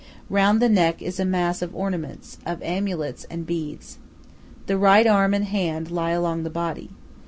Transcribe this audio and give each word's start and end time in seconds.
Round 0.31 0.59
the 0.59 0.67
neck 0.67 0.99
is 1.03 1.19
a 1.19 1.25
mass 1.25 1.61
of 1.61 1.75
ornaments, 1.75 2.39
of 2.43 2.59
amulets 2.63 3.27
and 3.29 3.45
beads. 3.45 3.99
The 4.65 4.75
right 4.75 5.05
arm 5.05 5.35
and 5.35 5.45
hand 5.45 5.91
lie 5.91 6.09
along 6.09 6.41
the 6.41 6.49
body. 6.49 6.89